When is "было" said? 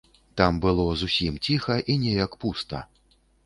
0.63-0.85